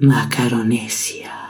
[0.00, 1.47] Macaronesia.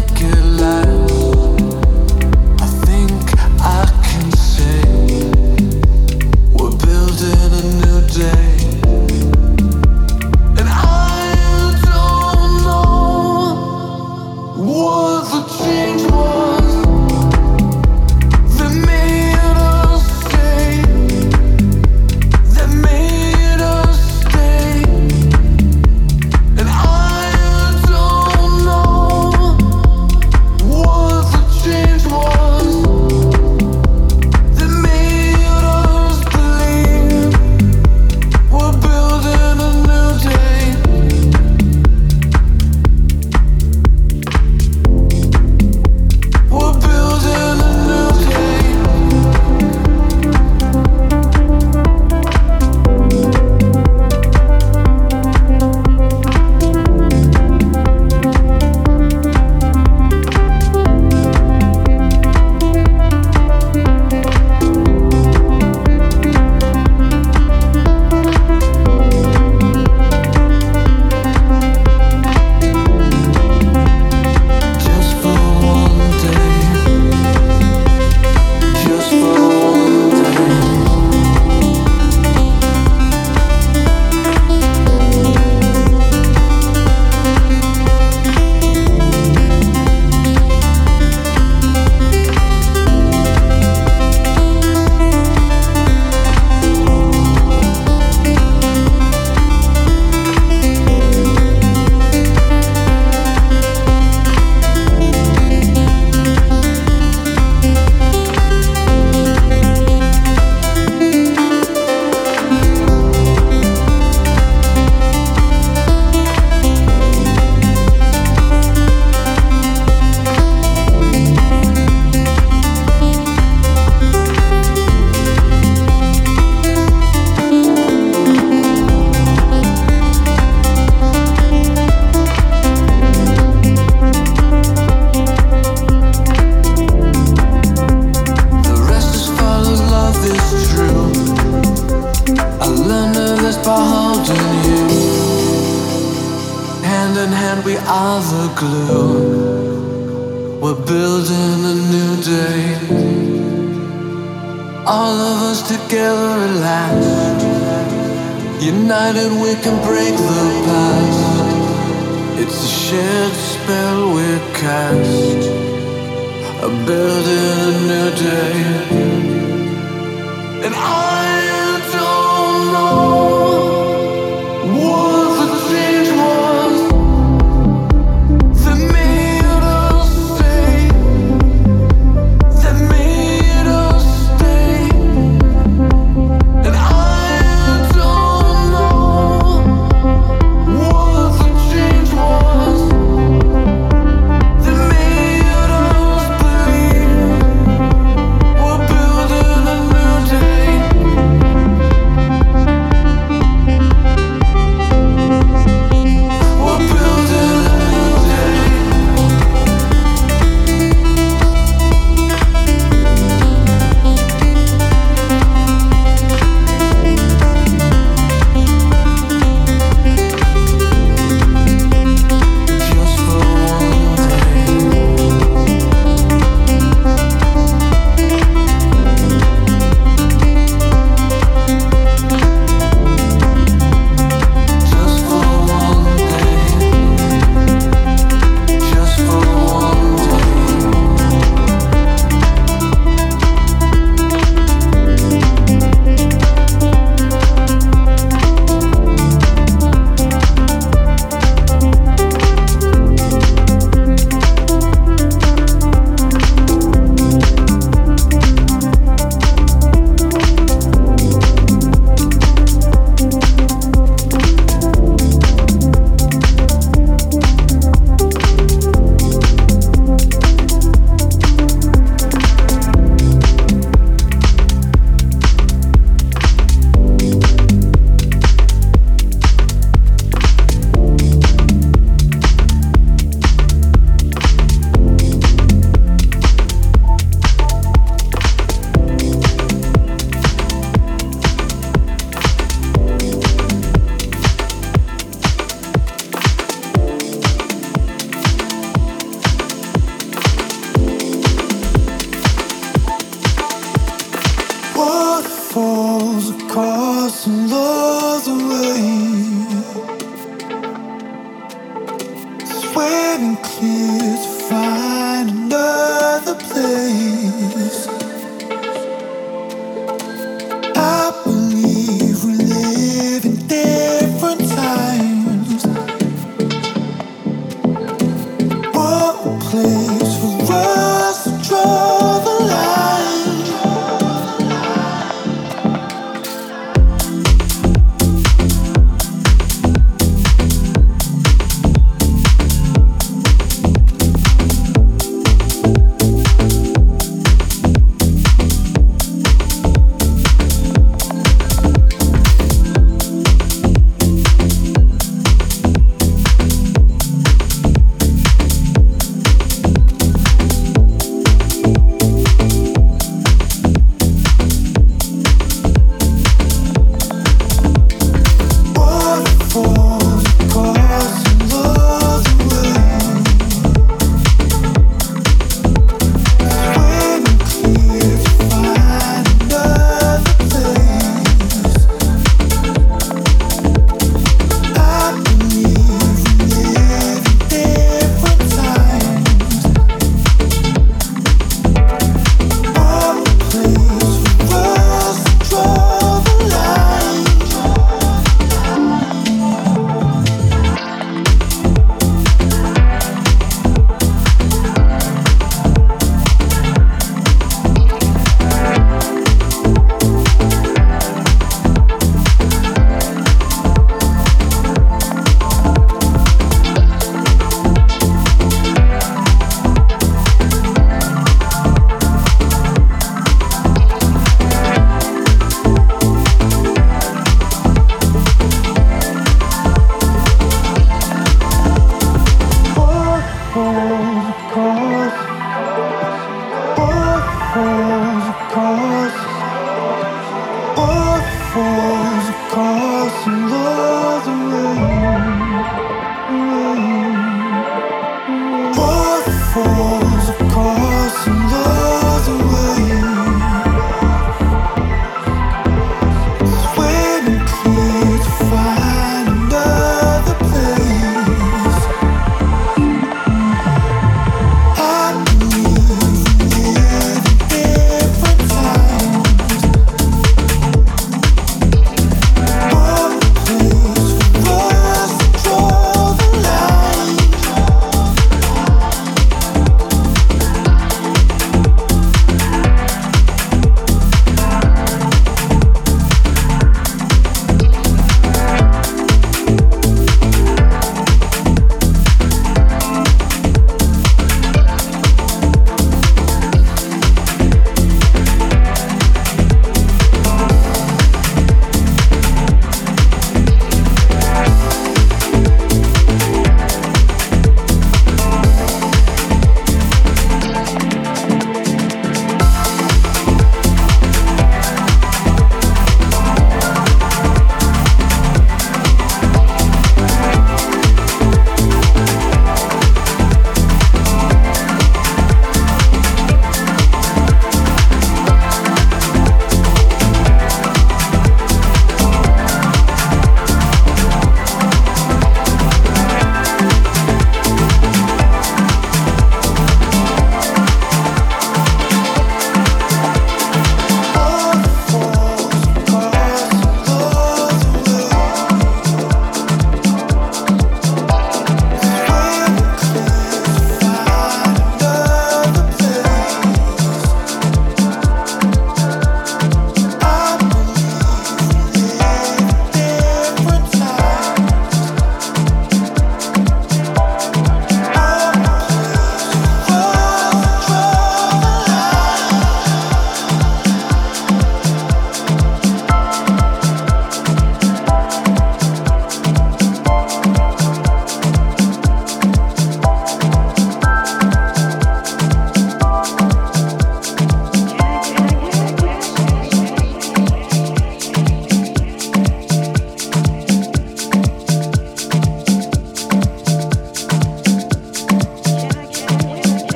[0.00, 0.39] And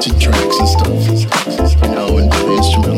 [0.00, 2.93] to tracks and stuff, you know, and instrument.